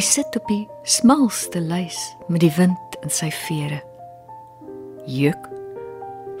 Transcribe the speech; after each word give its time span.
Hy 0.00 0.04
sit 0.06 0.36
op 0.38 0.46
die 0.48 0.62
smalste 0.88 1.60
lys 1.60 1.98
met 2.32 2.40
die 2.40 2.52
wind 2.56 2.94
in 3.04 3.10
sy 3.12 3.26
vere. 3.36 3.82
Juk 5.04 5.42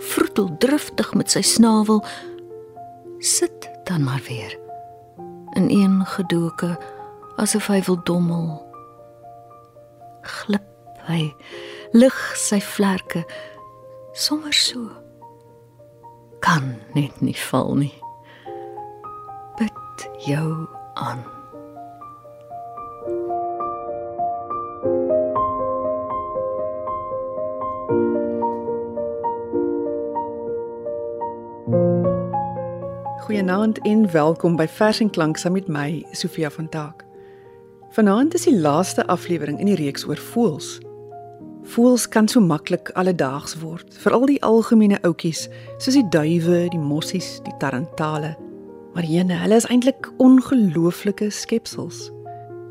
vroetel 0.00 0.46
driftig 0.64 1.10
met 1.12 1.28
sy 1.28 1.42
snavel 1.44 1.98
sit 3.20 3.66
dan 3.84 4.06
maar 4.06 4.22
weer 4.30 4.54
in 5.60 5.66
een 5.68 5.98
gedoke 6.08 6.70
asof 7.36 7.68
hy 7.68 7.82
wil 7.84 7.98
dommel. 8.08 8.46
Glip 10.24 11.04
hy 11.10 11.26
lig 11.92 12.16
sy 12.40 12.62
vlerke 12.64 13.26
sommer 14.16 14.56
so. 14.56 14.86
Kan 16.40 16.78
net 16.96 17.20
nie 17.20 17.36
val 17.50 17.76
nie. 17.82 17.92
Bid 19.60 20.08
jou 20.24 20.48
aan 20.96 21.20
Goeienaand 33.30 33.78
en 33.78 34.10
welkom 34.10 34.56
by 34.58 34.64
Vers 34.66 34.98
en 35.00 35.10
Klank 35.10 35.36
saam 35.38 35.52
met 35.54 35.68
my, 35.70 36.02
Sofia 36.18 36.48
van 36.50 36.66
Taak. 36.68 37.04
Vanaand 37.94 38.34
is 38.34 38.48
die 38.48 38.56
laaste 38.58 39.04
aflewering 39.06 39.60
in 39.62 39.68
die 39.70 39.76
reeks 39.78 40.02
oor 40.02 40.18
voëls. 40.18 40.80
Voëls 41.70 42.08
kan 42.10 42.26
so 42.26 42.42
maklik 42.42 42.90
alledaags 42.98 43.54
word, 43.60 43.94
veral 44.02 44.26
die 44.26 44.40
algemene 44.42 44.98
oudjies, 45.06 45.44
soos 45.78 45.94
die 45.94 46.08
duwe, 46.10 46.64
die 46.74 46.80
mossies, 46.82 47.36
die 47.46 47.54
tarantale. 47.62 48.32
Maar 48.96 49.06
jene, 49.06 49.38
hulle 49.44 49.60
is 49.62 49.68
eintlik 49.70 50.10
ongelooflike 50.18 51.30
skepsels. 51.30 52.08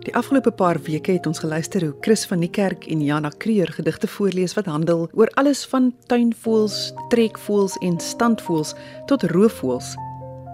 Die 0.04 0.16
afgelope 0.20 0.52
paar 0.52 0.82
weke 0.84 1.16
het 1.16 1.32
ons 1.32 1.40
geluister 1.40 1.88
hoe 1.88 1.96
Chris 2.04 2.28
van 2.28 2.44
die 2.44 2.52
kerk 2.52 2.84
en 2.92 3.00
Jana 3.08 3.32
Kreer 3.32 3.72
gedigte 3.80 4.12
voorlees 4.12 4.60
wat 4.60 4.68
handel 4.68 5.08
oor 5.16 5.32
alles 5.40 5.64
van 5.72 5.94
tuinvoëls, 6.12 6.92
trekvoëls 7.16 7.80
en 7.80 7.96
standvoëls 8.12 8.76
tot 9.08 9.24
roofvoëls 9.32 9.96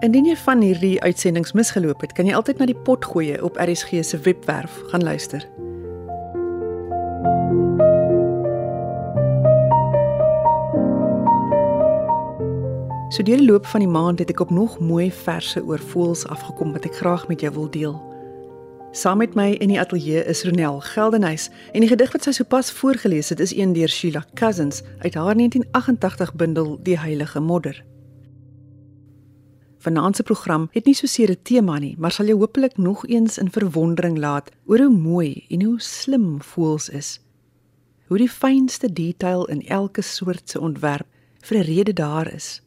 Indien 0.04 0.26
jy 0.28 0.34
van 0.36 0.60
hierdie 0.60 0.98
uitsendings 1.00 1.54
misgeloop 1.56 2.02
het, 2.04 2.10
kan 2.12 2.26
jy 2.28 2.34
altyd 2.36 2.58
na 2.60 2.66
die 2.68 2.76
pot 2.84 3.06
gooi 3.08 3.30
op 3.40 3.56
RSG 3.56 4.02
se 4.04 4.18
webwerf 4.26 4.74
gaan 4.90 5.06
luister. 5.06 5.40
So 13.08 13.24
deur 13.24 13.40
die 13.40 13.48
loop 13.48 13.64
van 13.72 13.80
die 13.80 13.88
maand 13.88 14.20
het 14.20 14.34
ek 14.34 14.44
op 14.44 14.52
nog 14.52 14.76
mooi 14.84 15.08
verse 15.08 15.64
oor 15.64 15.80
voëls 15.80 16.26
afgekom 16.28 16.76
wat 16.76 16.84
ek 16.84 17.00
graag 17.00 17.24
met 17.32 17.40
jou 17.40 17.54
wil 17.56 17.72
deel. 17.72 17.96
Saam 18.92 19.24
met 19.24 19.32
my 19.32 19.54
in 19.64 19.72
die 19.72 19.80
ateljee 19.80 20.28
is 20.28 20.44
Ronel 20.44 20.82
Geldenhuys 20.92 21.48
en 21.72 21.80
die 21.80 21.88
gedig 21.88 22.12
wat 22.12 22.28
sy 22.28 22.36
sopas 22.36 22.68
voorgeles 22.84 23.32
het 23.32 23.40
is 23.40 23.56
een 23.56 23.72
deur 23.72 23.88
Sheila 23.88 24.26
Cousins 24.36 24.84
uit 25.00 25.14
haar 25.16 25.32
1988 25.40 26.34
bundel 26.36 26.76
Die 26.84 27.00
Heilige 27.00 27.40
Modder. 27.40 27.84
Vanaand 29.86 30.16
se 30.16 30.22
program 30.22 30.64
het 30.72 30.84
nie 30.84 30.94
so 30.98 31.06
seer 31.06 31.30
'n 31.30 31.42
tema 31.42 31.78
nie, 31.78 31.94
maar 31.98 32.10
sal 32.10 32.26
jou 32.26 32.38
hopelik 32.38 32.76
nog 32.76 33.06
eens 33.06 33.38
in 33.38 33.50
verwondering 33.50 34.18
laat 34.18 34.50
oor 34.64 34.78
hoe 34.78 34.96
mooi 34.96 35.44
en 35.48 35.62
hoe 35.62 35.80
slim 35.80 36.42
voels 36.42 36.88
is. 36.88 37.20
Hoe 38.06 38.18
die 38.18 38.30
fynste 38.30 38.92
detail 38.92 39.44
in 39.44 39.66
elke 39.66 40.02
soort 40.02 40.50
se 40.50 40.60
ontwerp 40.60 41.06
vir 41.40 41.58
'n 41.58 41.62
rede 41.62 41.92
daar 41.92 42.34
is. 42.34 42.62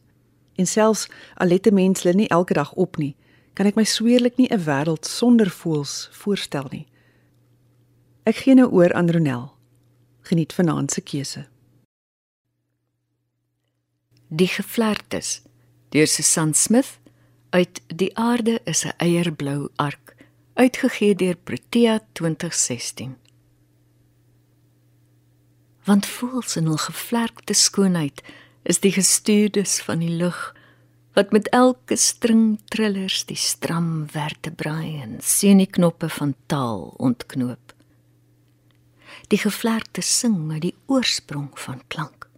En 0.54 0.66
selfs 0.66 1.08
al 1.34 1.46
let 1.46 1.66
'n 1.66 1.74
mens 1.74 2.02
hulle 2.02 2.14
nie 2.14 2.28
elke 2.28 2.54
dag 2.54 2.72
op 2.72 2.96
nie, 2.96 3.16
kan 3.52 3.66
ek 3.66 3.74
my 3.74 3.84
sweerlik 3.84 4.36
nie 4.36 4.48
'n 4.48 4.64
wêreld 4.64 5.04
sonder 5.04 5.50
voels 5.50 6.08
voorstel 6.12 6.66
nie. 6.70 6.86
Ek 8.22 8.36
gee 8.36 8.54
nou 8.54 8.70
oor 8.70 8.92
aan 8.92 9.10
Ronel. 9.10 9.52
Geniet 10.20 10.52
vanaand 10.52 10.90
se 10.90 11.00
keuse. 11.00 11.46
Die 14.28 14.48
gevlerktes 14.48 15.42
deur 15.88 16.06
Susan 16.06 16.54
Smith 16.54 17.00
uit 17.50 17.82
die 17.86 18.16
aarde 18.16 18.60
is 18.64 18.84
'n 18.84 18.94
eierblou 18.96 19.68
ark 19.76 20.16
uitgegee 20.54 21.14
deur 21.14 21.36
Protea 21.36 22.00
2016 22.12 23.16
want 25.84 26.06
voels 26.06 26.56
in 26.56 26.66
hul 26.70 26.78
gevlerkte 26.78 27.54
skoonheid 27.54 28.22
is 28.62 28.80
die 28.84 28.92
gestuurdes 28.92 29.80
van 29.86 30.02
die 30.04 30.16
lug 30.22 30.40
wat 31.18 31.32
met 31.34 31.48
elke 31.56 31.96
string 31.96 32.60
trillers 32.70 33.24
die 33.26 33.38
stram 33.38 34.06
vertebrae 34.12 35.00
en 35.02 35.16
sienieknoppe 35.18 36.08
van 36.08 36.34
taal 36.46 36.94
ontknoop. 37.02 37.74
Die 39.28 39.38
gevlerkte 39.38 40.04
sing 40.06 40.52
uit 40.52 40.62
die 40.68 40.76
oorsprong 40.86 41.50
van 41.66 41.82
klank 41.88 42.28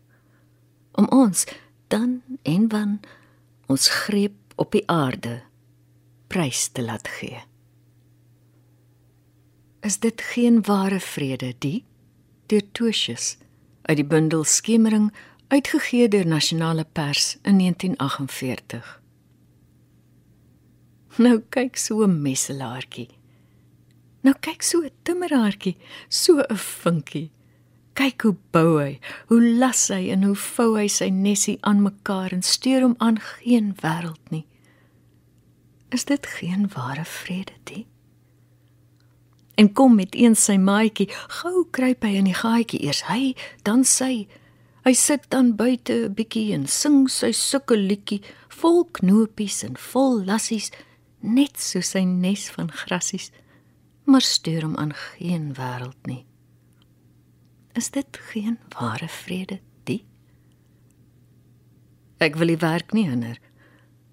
om 0.92 1.08
ons 1.08 1.44
dan 1.92 2.20
en 2.42 2.68
wan 2.72 3.00
ons 3.72 3.88
greep 4.04 4.36
op 4.56 4.72
die 4.72 4.84
aarde 4.90 5.42
prys 6.26 6.68
te 6.68 6.82
laat 6.82 7.08
gee. 7.08 7.40
Is 9.80 9.98
dit 9.98 10.20
geen 10.20 10.62
ware 10.62 11.00
vrede 11.00 11.54
die 11.58 11.84
deur 12.46 12.64
Tosius 12.72 13.36
uit 13.82 13.96
die 13.96 14.06
bundel 14.06 14.44
Skemering 14.44 15.12
uitgegee 15.48 16.08
deur 16.08 16.26
Nasionale 16.26 16.84
Pers 16.84 17.36
in 17.42 17.58
1948. 17.58 19.00
Nou 21.16 21.42
kyk 21.48 21.76
so 21.76 22.04
'n 22.04 22.22
messelaartjie. 22.22 23.08
Nou 24.20 24.34
kyk 24.40 24.62
so 24.62 24.80
'n 24.80 24.90
timmeraartjie, 25.02 25.76
so 26.08 26.38
'n 26.38 26.56
vinkie. 26.56 27.30
Kyk 27.92 28.24
hoe 28.24 28.36
bou 28.54 28.78
hy, 28.80 28.92
hoe 29.28 29.40
las 29.60 29.90
hy 29.92 30.06
en 30.14 30.22
hoe 30.24 30.36
vou 30.38 30.70
hy 30.78 30.86
sy 30.88 31.10
nesie 31.12 31.58
aan 31.60 31.82
mekaar 31.84 32.32
en 32.32 32.44
stuur 32.46 32.86
hom 32.86 32.94
aan 33.04 33.18
geen 33.20 33.74
wêreld 33.82 34.32
nie. 34.32 34.46
Is 35.92 36.06
dit 36.08 36.26
geen 36.38 36.70
ware 36.72 37.04
vrede 37.04 37.58
nie? 37.68 37.84
En 39.60 39.68
kom 39.76 39.98
met 40.00 40.16
een 40.16 40.32
sy 40.36 40.56
maatjie, 40.56 41.10
gou 41.42 41.66
kruip 41.70 42.06
hy 42.06 42.14
in 42.22 42.30
die 42.30 42.38
gaatjie 42.38 42.80
eers 42.86 43.02
hy, 43.10 43.34
dan 43.68 43.84
sy. 43.84 44.24
Hy 44.88 44.94
sit 44.96 45.28
dan 45.28 45.52
buite 45.60 45.92
'n 46.08 46.14
bietjie 46.16 46.54
en 46.56 46.66
sing 46.66 47.10
sy 47.12 47.30
sulke 47.36 47.76
liedjie 47.76 48.22
vol 48.48 48.88
knopies 48.96 49.62
en 49.68 49.76
vol 49.76 50.24
lassies, 50.24 50.72
net 51.20 51.60
so 51.60 51.80
sy 51.80 52.04
nes 52.04 52.48
van 52.50 52.72
grassies, 52.72 53.30
maar 54.04 54.24
stuur 54.24 54.62
hom 54.62 54.76
aan 54.76 54.94
geen 54.94 55.52
wêreld 55.54 56.00
nie 56.06 56.24
is 57.74 57.90
dit 57.90 58.18
geen 58.32 58.58
ware 58.78 59.08
vrede 59.08 59.60
die? 59.84 60.04
Ek 62.18 62.36
wil 62.36 62.52
die 62.52 62.60
werk 62.62 62.92
nie 62.92 63.08
hinder. 63.08 63.38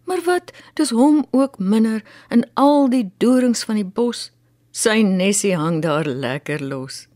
Maar 0.05 0.23
wat 0.25 0.51
dis 0.73 0.89
hom 0.89 1.25
ook 1.31 1.59
minder 1.59 2.03
in 2.29 2.45
al 2.53 2.89
die 2.89 3.11
dorings 3.17 3.63
van 3.63 3.75
die 3.75 3.85
bos. 3.85 4.31
Sy 4.71 5.01
nesie 5.05 5.55
hang 5.57 5.81
daar 5.81 6.05
lekker 6.05 6.63
los. 6.63 7.07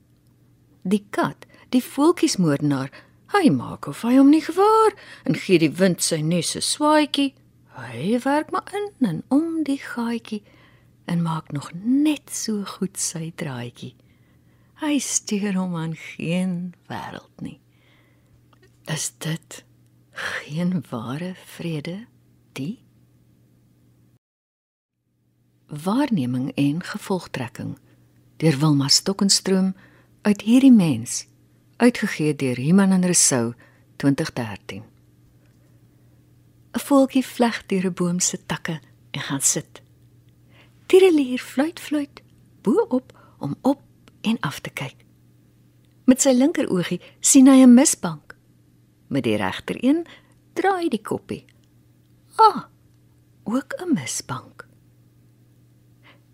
Die 0.83 1.05
kat 1.09 1.47
die 1.73 1.81
voeltjiesmoordenaar 1.81 2.91
hy 3.33 3.49
maak 3.49 3.87
of 3.89 4.03
hy 4.05 4.17
hom 4.19 4.29
nie 4.29 4.43
gewaar 4.45 4.93
en 5.25 5.37
gee 5.45 5.57
die 5.61 5.71
wind 5.79 6.03
sy 6.05 6.19
nes 6.21 6.53
'n 6.55 6.65
swaaitjie 6.69 7.33
hy 7.77 8.19
werk 8.25 8.51
maar 8.53 8.69
in 8.79 9.09
en 9.09 9.23
om 9.37 9.63
die 9.69 9.79
gaatjie 9.81 10.43
en 11.09 11.25
maak 11.25 11.51
nog 11.51 11.71
net 11.81 12.29
so 12.29 12.63
goed 12.75 12.97
sy 12.97 13.31
draaitjie 13.35 13.95
Hy 14.83 14.97
stuur 14.99 15.55
hom 15.55 15.75
aan 15.79 15.93
geen 15.95 16.73
wêreld 16.91 17.39
nie. 17.39 17.59
Is 18.91 19.13
dit 19.23 19.63
geen 20.11 20.83
ware 20.89 21.35
vrede 21.55 22.07
die 22.51 22.81
waarneming 25.67 26.51
en 26.59 26.83
gevolgtrekking 26.83 27.77
deur 28.43 28.57
Wilma 28.59 28.87
Stokenstroom 28.87 29.71
uit 30.21 30.41
hierdie 30.41 30.73
mens 30.75 31.23
uitgegee 31.77 32.35
deur 32.35 32.59
Iman 32.59 32.91
en 32.91 33.07
Resou 33.07 33.53
2013 33.95 34.83
'n 36.73 36.83
voeltjie 36.89 37.25
vleg 37.25 37.65
deur 37.65 37.85
'n 37.85 37.93
boom 37.93 38.19
se 38.19 38.45
takke 38.45 38.81
en 39.11 39.21
gaan 39.21 39.41
sit. 39.41 39.81
Tirelier 40.85 41.39
fluit 41.39 41.79
fluit 41.79 42.23
bo 42.61 42.85
op 42.89 43.19
om 43.39 43.55
op 43.61 43.81
en 44.23 44.39
af 44.39 44.59
te 44.59 44.69
kyk. 44.69 45.05
Met 46.05 46.23
sy 46.23 46.33
linker 46.35 46.67
oogie 46.71 46.99
sien 47.19 47.47
hy 47.47 47.63
'n 47.63 47.73
misbank. 47.73 48.35
Met 49.07 49.23
die 49.23 49.37
regter 49.37 49.77
een 49.79 50.05
draai 50.53 50.89
die 50.89 51.01
koppie. 51.01 51.45
Ah, 52.35 52.63
ook 53.43 53.73
'n 53.79 53.93
misbank. 53.93 54.67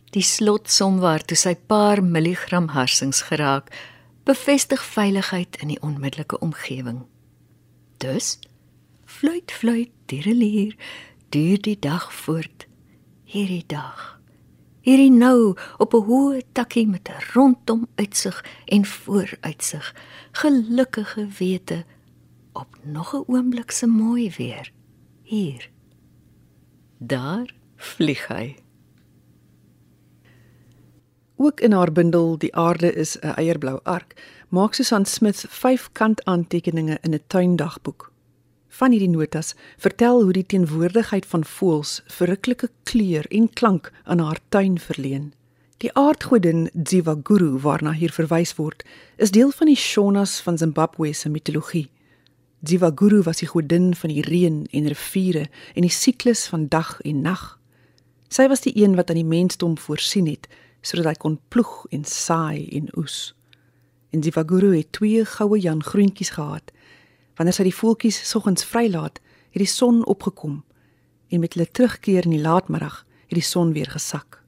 Die 0.09 0.23
slotsom 0.25 0.99
waartoe 0.99 1.37
sy 1.37 1.55
paar 1.55 2.03
milligram 2.03 2.67
harsings 2.67 3.21
geraak, 3.21 3.69
bevestig 4.23 4.83
veiligheid 4.83 5.57
in 5.61 5.67
die 5.67 5.81
onmiddellike 5.81 6.39
omgewing. 6.39 7.05
Dus 7.97 8.39
fluit 9.05 9.51
fluit 9.51 9.89
direlier 10.05 10.75
duur 11.29 11.61
die 11.61 11.79
dag 11.79 12.13
voort 12.13 12.67
hierdie 13.23 13.63
dag 13.67 14.18
hierdie 14.89 15.13
nou 15.13 15.53
op 15.77 15.93
'n 15.93 16.05
hoë 16.09 16.41
takkie 16.51 16.87
met 16.87 17.09
'n 17.09 17.21
rondom 17.33 17.87
uitsig 17.95 18.45
en 18.65 18.85
vooruitsig, 18.85 19.95
gelukkige 20.31 21.27
wete 21.39 21.85
op 22.53 22.77
nog 22.83 23.13
'n 23.13 23.23
oomblik 23.27 23.71
se 23.71 23.87
mooi 23.87 24.33
weer 24.37 24.71
hier. 25.23 25.69
Daar 26.97 27.53
vlieg 27.75 28.27
hy. 28.27 28.55
Ook 31.35 31.59
in 31.59 31.71
haar 31.71 31.91
bundel 31.91 32.37
Die 32.37 32.55
aarde 32.55 32.93
is 32.93 33.17
'n 33.19 33.33
eierblou 33.35 33.79
ark, 33.83 34.43
maak 34.49 34.73
Susan 34.73 35.05
Smith 35.05 35.45
vyf 35.49 35.89
kantaantekeninge 35.91 36.97
in 37.01 37.13
'n 37.13 37.23
tuindagboek. 37.27 38.11
Van 38.79 38.93
hierdie 38.95 39.11
notas 39.11 39.55
vertel 39.83 40.21
hoe 40.23 40.33
die 40.33 40.45
teenwoordigheid 40.47 41.25
van 41.27 41.41
voëls 41.43 41.97
verruklike 42.15 42.69
kleur 42.87 43.25
en 43.27 43.49
klank 43.51 43.89
aan 44.03 44.21
haar 44.23 44.39
tuin 44.55 44.77
verleen. 44.79 45.33
Die 45.83 45.91
aardgodin 45.99 46.69
Dzivaguru 46.73 47.57
waarna 47.59 47.91
hier 47.91 48.13
verwys 48.15 48.53
word, 48.55 48.85
is 49.17 49.35
deel 49.35 49.51
van 49.51 49.67
die 49.67 49.75
Shonas 49.75 50.37
van 50.45 50.57
Zimbabwe 50.57 51.11
se 51.13 51.27
mitologie. 51.29 51.89
Dzivaguru 52.63 53.19
was 53.27 53.43
die 53.43 53.49
godin 53.51 53.91
van 53.99 54.13
die 54.15 54.23
reën 54.23 54.61
en 54.71 54.87
riviere 54.87 55.49
en 55.75 55.83
die 55.83 55.91
siklus 55.91 56.45
van 56.47 56.69
dag 56.71 56.95
en 57.03 57.21
nag. 57.27 57.43
Sy 58.31 58.47
was 58.47 58.63
die 58.63 58.77
een 58.79 58.95
wat 58.95 59.11
aan 59.11 59.19
die 59.19 59.27
mensdom 59.27 59.75
voorsien 59.75 60.31
het 60.31 60.47
sodat 60.79 61.11
hy 61.11 61.17
kon 61.19 61.39
ploeg 61.51 61.83
en 61.91 62.07
saai 62.07 62.69
en 62.79 62.87
oes. 62.95 63.33
En 64.15 64.23
Dzivaguru 64.23 64.71
het 64.77 64.93
twee 64.95 65.27
goue 65.27 65.59
jan 65.59 65.83
groentjies 65.83 66.37
gehad. 66.39 66.71
Wanneer 67.39 67.55
sy 67.55 67.69
die 67.69 67.71
voeltjies 67.71 68.17
soggens 68.27 68.65
vrylaat, 68.67 69.21
het 69.55 69.61
die 69.63 69.69
son 69.71 70.01
opgekom 70.11 70.57
en 71.31 71.39
met 71.39 71.53
hulle 71.55 71.69
terugkeer 71.71 72.25
in 72.27 72.33
die 72.35 72.43
laatmiddag 72.43 73.05
het 73.29 73.37
die 73.37 73.45
son 73.47 73.71
weer 73.71 73.87
gesak. 73.87 74.41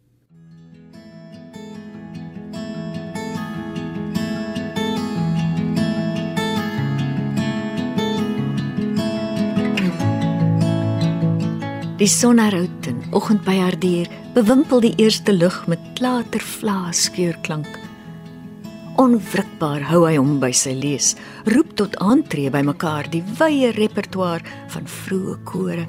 Die 12.02 12.10
sonnerout 12.12 12.92
en 12.92 13.00
oggend 13.16 13.46
by 13.48 13.56
haar 13.62 13.80
deur 13.80 14.12
bewimpel 14.36 14.84
die 14.84 14.96
eerste 15.00 15.32
lug 15.32 15.64
met 15.72 15.80
klatervlaas 15.96 17.06
skeurklank. 17.08 17.72
Onwrikbaar 19.00 19.88
hou 19.94 20.04
hy 20.10 20.18
hom 20.18 20.42
by 20.44 20.52
sy 20.52 20.76
lees, 20.76 21.14
roep 21.46 21.76
tot 21.76 21.98
aantree 21.98 22.50
by 22.50 22.62
mekaar 22.62 23.10
die 23.10 23.24
wye 23.40 23.72
repertoire 23.72 24.44
van 24.68 24.88
vroeë 24.88 25.38
kore, 25.44 25.86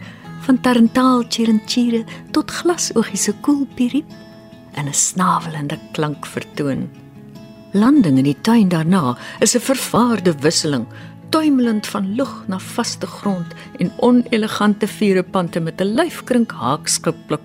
van 0.46 0.60
tarantaal 0.60 1.24
chirinchire 1.28 2.04
tot 2.32 2.50
glasoogies 2.50 3.28
se 3.28 3.32
koelpiriep 3.40 4.10
en 4.74 4.88
'n 4.88 4.94
snavelende 4.94 5.78
klank 5.92 6.26
vertoon. 6.26 6.90
Landing 7.72 8.18
in 8.18 8.24
die 8.24 8.40
tuin 8.40 8.68
daarna 8.68 9.16
is 9.40 9.54
'n 9.54 9.60
vervaarde 9.60 10.34
wisseling 10.40 10.86
tuimelend 11.32 11.86
van 11.86 12.14
lug 12.14 12.44
na 12.46 12.58
vaste 12.58 13.06
grond 13.06 13.46
en 13.78 13.92
onelegante 13.96 14.86
vierepante 14.86 15.60
met 15.60 15.80
'n 15.80 15.94
lyfkrink 15.94 16.50
haakskiplik. 16.52 17.40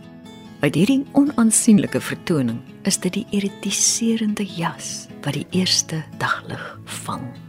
Uit 0.60 0.76
hierdie 0.76 1.06
onaansienlike 1.12 2.02
vertoning 2.02 2.60
is 2.82 3.00
dit 3.00 3.14
die 3.14 3.28
irritiserende 3.30 4.46
jas 4.46 5.08
wat 5.22 5.34
die 5.34 5.48
eerste 5.50 6.04
daglig 6.18 6.80
vang. 6.86 7.47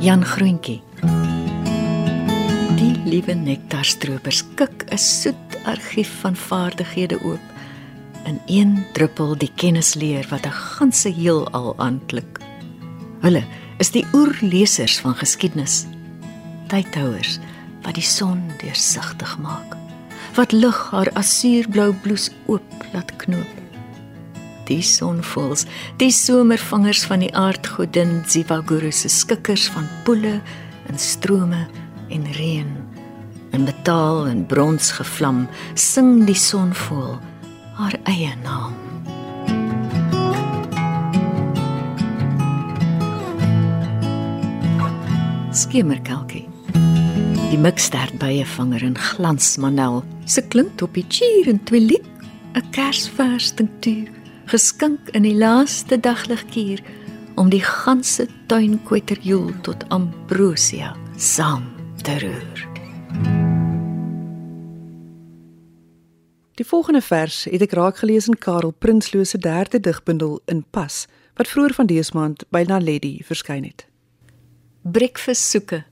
Jan 0.00 0.22
Groentjie. 0.24 0.78
Die 2.78 2.94
liewe 3.04 3.34
nektarstroopers 3.36 4.38
kik 4.56 4.86
'n 4.88 4.96
soet 4.96 5.56
argief 5.68 6.08
van 6.22 6.36
vaardighede 6.36 7.20
oop. 7.20 7.44
In 8.24 8.40
een 8.46 8.86
druppel 8.92 9.36
die 9.36 9.52
kennisleer 9.54 10.26
wat 10.30 10.46
'n 10.46 10.56
ganse 10.76 11.12
heelal 11.12 11.74
aanklik. 11.76 12.40
Hulle 13.20 13.44
is 13.78 13.90
die 13.90 14.06
oerlesers 14.12 15.00
van 15.00 15.14
geskiedenis. 15.14 15.84
Tydhouers 16.66 17.38
wat 17.82 17.94
die 17.94 18.08
son 18.16 18.42
deursigtig 18.58 19.38
maak. 19.38 19.76
Wat 20.34 20.52
lig 20.52 20.90
haar 20.90 21.12
asuurblou 21.12 21.92
bloes 21.92 22.30
oop 22.46 22.84
laat 22.92 23.16
knoop 23.16 23.59
die 24.70 24.82
sonvoels, 24.86 25.66
die 26.00 26.12
somervangers 26.14 27.02
van 27.10 27.24
die 27.24 27.32
aardgodin 27.36 28.20
Zivaguru 28.30 28.92
se 28.94 29.10
skikkers 29.10 29.68
van 29.74 29.88
poele 30.06 30.38
en 30.90 30.98
strome 30.98 31.66
en 32.10 32.26
reën. 32.36 32.70
In 33.50 33.66
metaal 33.66 34.28
en 34.30 34.44
brons 34.46 34.92
gevlam, 34.94 35.46
sing 35.74 36.24
die 36.28 36.38
sonvoel 36.38 37.18
haar 37.80 37.96
eie 38.10 38.30
naam. 38.44 38.76
Skimmerkalkie. 45.56 46.46
Die 47.50 47.58
mikstert 47.58 48.14
bye 48.22 48.44
vanger 48.46 48.84
in 48.86 48.94
glansmanel. 48.94 50.04
Se 50.30 50.44
klink 50.46 50.78
op 50.84 50.94
die 50.94 51.04
chier 51.10 51.50
en 51.50 51.58
twilik, 51.66 52.06
'n 52.54 52.62
kersvers 52.70 53.50
tinktuur 53.58 54.19
geskink 54.50 55.12
in 55.14 55.22
die 55.22 55.36
laaste 55.38 56.00
dagligkuur 56.00 56.80
om 57.38 57.50
die 57.52 57.62
ganse 57.62 58.26
tuin 58.50 58.80
kweterjoel 58.82 59.52
tot 59.62 59.84
ambrosia 59.94 60.90
saam 61.16 61.68
te 62.02 62.16
roer. 62.18 62.64
Die 66.58 66.66
volgende 66.66 67.00
vers 67.00 67.44
het 67.46 67.62
ek 67.62 67.76
raak 67.78 68.02
gelees 68.02 68.26
in 68.26 68.38
Karel 68.38 68.74
Prinsloo 68.74 69.24
se 69.24 69.38
derde 69.38 69.80
digbundel 69.80 70.40
in 70.50 70.64
Pas 70.74 71.06
wat 71.38 71.48
vroeër 71.48 71.76
van 71.78 71.86
dese 71.86 72.16
maand 72.18 72.42
by 72.50 72.64
Naledi 72.66 73.20
verskyn 73.24 73.64
het. 73.64 73.86
Breakfast 74.82 75.46
soeke. 75.46 75.84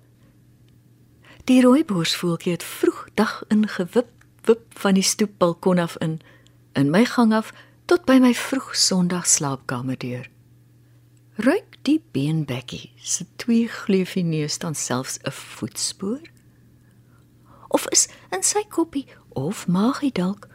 Die 1.47 1.63
rooiborsvoeltjie 1.63 2.59
het 2.59 2.67
vroeg 2.67 3.07
dag 3.15 3.39
ingewip 3.55 4.11
wip 4.51 4.67
van 4.83 4.99
die 4.99 5.07
stoepbalkon 5.07 5.79
af 5.79 5.97
in 6.03 6.19
in 6.75 6.91
my 6.91 7.05
gang 7.05 7.33
af 7.35 7.53
tot 7.89 8.05
by 8.05 8.19
my 8.21 8.35
vroeg 8.37 8.75
Sondag 8.77 9.25
slaapkamer 9.25 9.97
deur. 9.97 10.27
Ruik 11.41 11.79
die 11.89 12.03
beenbekkie 12.13 12.91
se 13.01 13.25
twee 13.41 13.65
gleufie 13.73 14.25
neus 14.29 14.59
dan 14.61 14.75
selfs 14.77 15.17
'n 15.25 15.33
voetspoor? 15.33 16.21
Of 17.69 17.89
is 17.89 18.09
in 18.31 18.43
sy 18.43 18.65
koppie 18.69 19.07
of 19.29 19.67
maagie 19.67 20.13
dalk 20.13 20.49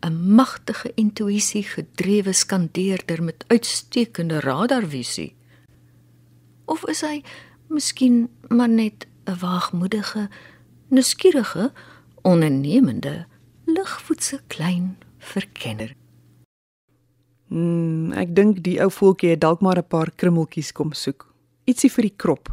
'n 0.00 0.34
magtige 0.34 0.92
intuïsie 0.94 1.64
gedrewe 1.64 2.32
skandeerder 2.32 3.22
met 3.22 3.44
uitstekende 3.48 4.40
radarvisie? 4.40 5.36
Of 6.64 6.88
is 6.88 7.00
hy 7.00 7.22
miskien 7.68 8.28
maar 8.48 8.68
net 8.68 9.06
'n 9.26 9.38
waagmoedige, 9.38 10.28
nuuskierige, 10.88 11.72
ondernemende, 12.22 13.26
ligvoetse 13.66 14.40
klein 14.46 14.96
verkenner? 15.18 15.99
Mm, 17.50 18.12
ek 18.14 18.30
dink 18.36 18.60
die 18.62 18.76
ou 18.78 18.86
voeltjie 18.94 19.32
het 19.32 19.40
dalk 19.42 19.60
maar 19.60 19.78
'n 19.78 19.88
paar 19.88 20.10
krummeltjies 20.14 20.72
kom 20.72 20.92
soek. 20.92 21.26
Ietsie 21.66 21.90
vir 21.90 22.02
die 22.02 22.16
krop. 22.16 22.48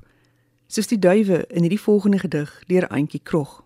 Soos 0.68 0.88
die 0.88 1.00
duwe 1.00 1.46
in 1.50 1.62
hierdie 1.62 1.80
volgende 1.80 2.20
gedig 2.20 2.64
deur 2.68 2.88
Auntie 2.90 3.22
Krog. 3.24 3.64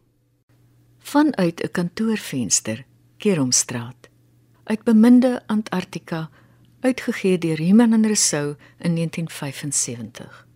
Vanuit 1.00 1.64
'n 1.64 1.72
kantoorvenster, 1.72 2.86
Keromstraat. 3.18 4.10
Uit 4.64 4.84
beminde 4.84 5.42
Antarktika, 5.48 6.30
uitgegee 6.82 7.38
deur 7.38 7.60
Iman 7.60 7.94
en 7.94 8.06
Rousseau 8.06 8.56
in 8.80 8.94
1975. 8.94 10.48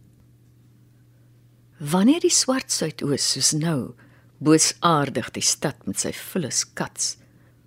Wanneer 1.79 2.19
die 2.19 2.29
swart 2.29 2.71
suidoos 2.71 3.31
soos 3.31 3.51
nou 3.51 3.93
boosaardig 4.37 5.31
die 5.31 5.41
stad 5.41 5.85
met 5.85 5.99
sy 5.99 6.11
vullis 6.11 6.73
kats 6.73 7.17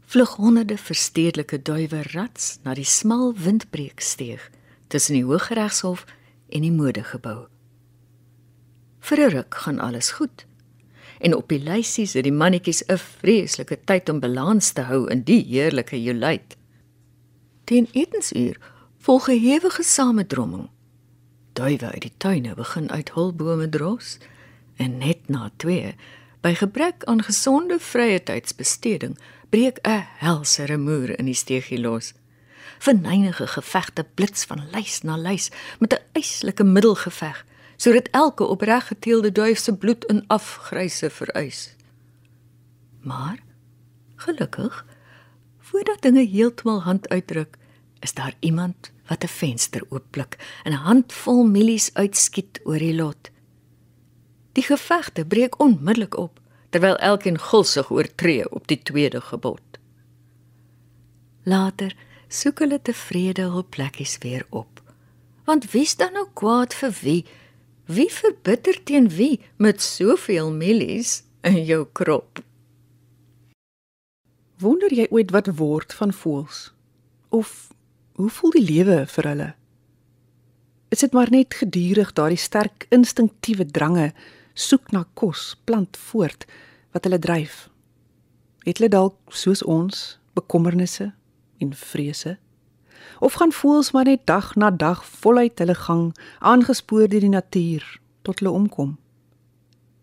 vlug 0.09 0.35
honderde 0.41 0.77
verstedelike 0.81 1.59
duwe 1.63 2.03
rats 2.15 2.57
na 2.65 2.73
die 2.75 2.87
smal 2.89 3.35
windbreeksteeg 3.37 4.47
tussen 4.89 5.19
die 5.19 5.25
Hooggeregshof 5.29 6.07
en 6.49 6.65
die 6.65 6.73
modegebou. 6.73 7.49
Vir 9.05 9.19
'n 9.19 9.31
ruk 9.35 9.55
gaan 9.55 9.79
alles 9.79 10.11
goed. 10.11 10.47
En 11.21 11.35
op 11.35 11.49
die 11.49 11.61
lysies 11.61 12.13
het 12.13 12.25
die 12.25 12.33
mannetjies 12.33 12.83
'n 12.89 12.97
vreeslike 12.97 13.79
tyd 13.85 14.09
om 14.09 14.21
balans 14.21 14.73
te 14.73 14.81
hou 14.81 15.11
in 15.11 15.23
die 15.23 15.45
heerlike 15.45 16.03
joluit. 16.03 16.57
Teen 17.65 17.89
etensuur 17.93 18.57
volg 18.99 19.29
'n 19.29 19.39
hewige 19.39 19.83
samedromming. 19.83 20.69
Duwe 21.53 21.93
uit 21.93 22.03
die 22.03 22.17
tuine 22.17 22.55
begin 22.55 22.91
uit 22.91 23.11
hulbome 23.13 23.69
dros 23.69 24.19
en 24.77 24.99
net 24.99 25.29
na 25.29 25.51
2 25.57 25.95
By 26.41 26.55
gebrek 26.55 27.05
aan 27.05 27.23
gesonde 27.23 27.81
vrye 27.83 28.23
tydsbesteding 28.23 29.19
breek 29.49 29.79
'n 29.83 30.05
helse 30.19 30.65
remoer 30.65 31.19
in 31.19 31.25
die 31.25 31.35
steegie 31.35 31.81
los. 31.81 32.13
Verneinige 32.79 33.47
gevegte 33.47 34.05
blits 34.15 34.45
van 34.45 34.69
lys 34.73 35.03
na 35.03 35.17
lys 35.17 35.51
met 35.79 35.93
'n 35.93 36.05
eislike 36.13 36.65
middelgeveg 36.65 37.47
sodat 37.77 38.09
elke 38.11 38.45
opreg 38.45 38.87
geteelde 38.87 39.33
duif 39.33 39.59
se 39.59 39.77
bloed 39.77 40.05
in 40.05 40.25
afgryse 40.27 41.11
vereis. 41.11 41.75
Maar 43.01 43.39
gelukkig 44.17 44.87
voordat 45.59 46.03
dinge 46.03 46.27
heeltemal 46.27 46.83
hand 46.83 47.09
uitdruk, 47.09 47.57
is 48.01 48.15
daar 48.15 48.35
iemand 48.39 48.91
wat 49.07 49.25
'n 49.25 49.27
venster 49.27 49.83
oopblik 49.89 50.61
en 50.65 50.73
'n 50.73 50.85
handvol 50.89 51.45
mielies 51.45 51.95
uitskiet 51.95 52.61
oor 52.65 52.79
die 52.79 52.95
lot. 52.95 53.31
Die 54.53 54.63
gevegte 54.63 55.25
breek 55.25 55.61
onmiddellik 55.61 56.17
op 56.17 56.41
terwyl 56.71 56.97
elkeen 56.97 57.39
gulsig 57.39 57.91
oortree 57.91 58.51
op 58.51 58.67
die 58.69 58.81
tweede 58.83 59.21
gebod. 59.21 59.63
Later 61.49 61.95
soek 62.29 62.61
hulle 62.65 62.81
tevrede 62.83 63.49
hul 63.53 63.65
plekkies 63.65 64.19
weer 64.25 64.45
op. 64.51 64.83
Want 65.49 65.71
wie's 65.73 65.97
dan 65.97 66.13
nou 66.13 66.27
kwaad 66.37 66.75
vir 66.77 66.93
wie? 67.01 67.23
Wie 67.89 68.11
verbitter 68.13 68.77
teen 68.85 69.09
wie 69.09 69.41
met 69.57 69.81
soveel 69.83 70.53
mielies 70.53 71.23
in 71.41 71.63
jou 71.65 71.87
krop? 71.93 72.43
Wonder 74.61 74.93
jy 74.93 75.07
ooit 75.15 75.33
wat 75.33 75.49
word 75.57 75.95
van 75.95 76.13
voëls? 76.13 76.69
Of 77.33 77.71
hoe 78.19 78.29
voel 78.29 78.53
die 78.59 78.67
lewe 78.67 78.99
vir 79.07 79.31
hulle? 79.31 79.49
Is 80.93 81.05
dit 81.05 81.13
maar 81.17 81.31
net 81.31 81.55
gedurig 81.55 82.13
daardie 82.13 82.41
sterk 82.41 82.87
instinktiewe 82.93 83.65
drange 83.65 84.11
soek 84.59 84.91
na 84.91 85.05
kos, 85.15 85.55
plant 85.65 85.97
voort 86.11 86.47
wat 86.93 87.07
hulle 87.07 87.19
dryf? 87.23 87.69
Het 88.67 88.81
hulle 88.81 88.91
dalk 88.91 89.17
soos 89.31 89.63
ons 89.63 90.19
bekommernisse 90.35 91.13
en 91.63 91.75
vrese? 91.75 92.37
Of 93.23 93.39
gaan 93.39 93.55
voels 93.55 93.93
maar 93.95 94.05
net 94.05 94.27
dag 94.27 94.55
na 94.59 94.71
dag 94.71 95.05
voluit 95.23 95.59
hulle 95.59 95.75
gang, 95.75 96.11
aangespoor 96.39 97.07
deur 97.09 97.23
die 97.23 97.35
natuur 97.35 97.87
tot 98.27 98.43
hulle 98.43 98.55
omkom? 98.55 98.97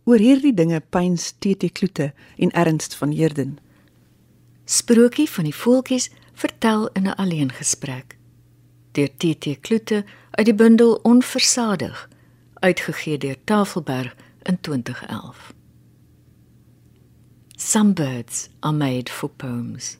Oor 0.05 0.21
hierdie 0.21 0.53
dinge 0.53 0.79
pyns 0.79 1.33
TT 1.39 1.71
Kloete 1.73 2.13
en 2.37 2.51
Ernst 2.51 2.95
van 2.95 3.11
Heerden. 3.11 3.57
Sprokie 4.65 5.29
van 5.29 5.49
die 5.49 5.55
voeltjies 5.55 6.11
vertel 6.33 6.87
in 6.93 7.07
'n 7.07 7.15
alleengesprek. 7.15 8.17
Deur 8.91 9.09
TT 9.17 9.59
Kloete 9.59 10.05
uit 10.31 10.45
die 10.45 10.55
bundel 10.55 10.99
Onversadig, 11.03 12.09
uitgegee 12.59 13.17
deur 13.17 13.35
Tafelberg 13.43 14.15
in 14.45 14.57
2011. 14.61 15.53
Some 17.57 17.93
birds 17.93 18.49
are 18.59 18.73
made 18.73 19.09
for 19.09 19.29
poems. 19.29 19.97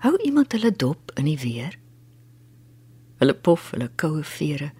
Hou 0.00 0.16
iemand 0.24 0.52
hulle 0.52 0.72
dop 0.72 1.12
in 1.14 1.26
die 1.28 1.38
weer? 1.38 1.74
Hulle 3.20 3.34
pof 3.34 3.70
hulle 3.74 3.90
koue 4.00 4.22
vere, 4.24 4.70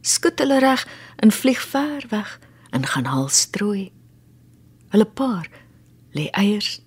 skud 0.00 0.40
hulle 0.40 0.60
reg 0.64 0.86
en 1.20 1.34
vlieg 1.34 1.60
ver 1.60 2.06
weg 2.08 2.38
en 2.72 2.86
gaan 2.88 3.10
haal 3.10 3.28
strooi. 3.28 3.90
Hulle 4.94 5.04
paar 5.04 5.50
lê 6.16 6.30
eiers 6.32 6.78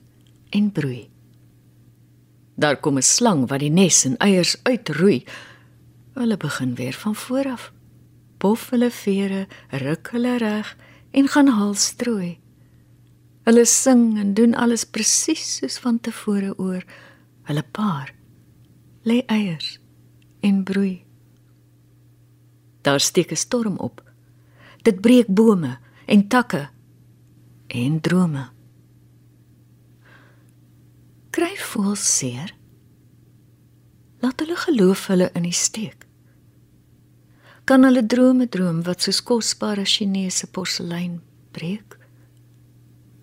en 0.50 0.72
broei. 0.72 1.12
Daar 2.56 2.80
kom 2.80 2.98
'n 2.98 3.02
slang 3.02 3.48
wat 3.50 3.60
die 3.60 3.70
nes 3.70 4.06
en 4.06 4.18
eiers 4.18 4.58
uitroei. 4.64 5.26
Hulle 6.14 6.38
begin 6.38 6.76
weer 6.76 6.94
van 6.94 7.16
voor 7.16 7.46
af. 7.52 7.74
Pof 8.44 8.74
hulle 8.74 8.90
vere, 8.92 9.46
ruk 9.80 10.10
hulle 10.12 10.34
reg 10.42 10.74
en 11.16 11.30
gaan 11.32 11.48
haal 11.56 11.78
strooi. 11.80 12.34
Hulle 13.48 13.64
sing 13.66 14.18
en 14.20 14.34
doen 14.36 14.52
alles 14.60 14.84
presies 14.84 15.46
soos 15.62 15.78
van 15.80 16.02
tevore 16.04 16.52
oor 16.60 16.84
hulle 17.48 17.64
paar 17.72 18.12
lê 19.08 19.22
eiers 19.32 19.78
en 20.44 20.60
broei. 20.68 21.06
Daar 22.84 23.00
steek 23.00 23.32
'n 23.32 23.40
storm 23.46 23.78
op. 23.78 24.04
Dit 24.84 25.02
breek 25.02 25.28
bome 25.28 25.80
en 26.06 26.28
takke 26.28 26.70
en 27.68 28.02
drome. 28.02 28.50
Kry 31.30 31.56
voels 31.56 32.18
seer. 32.18 32.56
Laat 34.20 34.40
hulle 34.40 34.56
geloof 34.56 35.08
hulle 35.08 35.30
in 35.34 35.44
die 35.44 35.60
steek. 35.68 36.08
Kan 37.66 37.84
hulle 37.84 38.06
drome 38.06 38.50
droom 38.50 38.84
wat 38.84 39.02
soos 39.02 39.22
kosbare 39.24 39.86
Chinese 39.86 40.48
porselein 40.48 41.22
breek? 41.52 41.98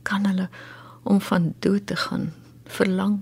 Kan 0.02 0.25
hulle 0.26 0.49
om 1.02 1.20
van 1.20 1.54
dood 1.61 1.87
te 1.87 1.97
gaan 1.97 2.32
verlang? 2.64 3.20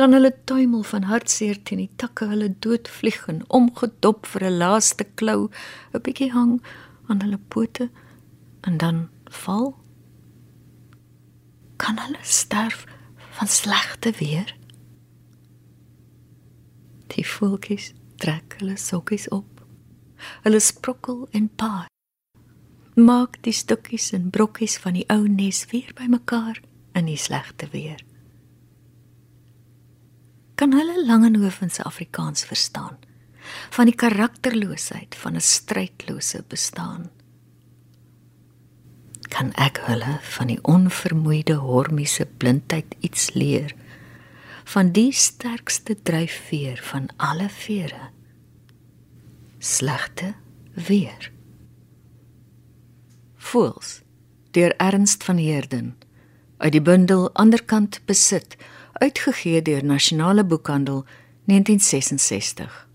kan 0.00 0.12
hulle 0.16 0.32
tuimel 0.44 0.82
van 0.88 1.02
hartseer 1.10 1.58
teen 1.68 1.82
die 1.82 1.90
takke 2.00 2.24
hulle 2.30 2.46
doodvlieg 2.64 3.26
en 3.32 3.42
omgedop 3.58 4.28
vir 4.32 4.44
'n 4.48 4.58
laaste 4.62 5.04
klou 5.20 5.40
'n 5.94 6.02
bietjie 6.06 6.30
hang 6.36 6.52
aan 7.08 7.20
hulle 7.24 7.40
pote 7.54 7.90
en 8.68 8.78
dan 8.78 8.98
val 9.42 9.66
kan 11.76 12.00
hulle 12.04 12.22
sterf 12.22 12.86
van 13.36 13.48
slegte 13.58 14.10
weer 14.22 14.56
die 17.14 17.26
voeltjies 17.34 17.92
trek 18.16 18.56
hulle 18.58 18.76
sokkies 18.76 19.28
op 19.28 19.49
hulle 20.42 20.60
sprokkel 20.60 21.28
en 21.32 21.48
paai. 21.48 21.86
Maak 23.00 23.38
die 23.46 23.54
stukkies 23.54 24.10
en 24.12 24.30
brokkies 24.30 24.78
van 24.82 24.98
die 24.98 25.06
ou 25.12 25.28
nes 25.28 25.64
weer 25.70 25.92
bymekaar 25.96 26.60
in 26.98 27.06
die 27.06 27.18
slegte 27.20 27.68
weer. 27.72 28.02
Kan 30.60 30.74
hulle 30.76 31.06
Langehoven 31.06 31.70
se 31.70 31.82
Afrikaans 31.82 32.44
verstaan? 32.44 32.98
Van 33.70 33.88
die 33.88 33.96
karakterloosheid 33.96 35.14
van 35.16 35.36
'n 35.36 35.40
strydlose 35.40 36.44
bestaan? 36.48 37.10
Kan 39.28 39.52
ek 39.54 39.80
hulle 39.86 40.18
van 40.20 40.46
die 40.46 40.58
onvermoeide 40.62 41.54
hormiese 41.54 42.26
blindheid 42.26 42.94
iets 43.00 43.34
leer? 43.34 43.74
Van 44.64 44.92
die 44.92 45.12
sterkste 45.12 45.96
dryfveer 46.02 46.80
van 46.82 47.08
alle 47.16 47.48
vere 47.48 48.10
slegte 49.60 50.34
weer 50.72 51.32
voels 53.36 54.00
deur 54.50 54.76
ernst 54.76 55.24
van 55.24 55.36
heerden 55.36 55.98
uit 56.56 56.72
die 56.72 56.82
bundel 56.82 57.28
anderkant 57.32 58.00
besit 58.04 58.56
uitgegee 58.92 59.62
deur 59.62 59.84
Nasionale 59.84 60.44
Boekhandel 60.44 61.04
1966. 61.44 62.88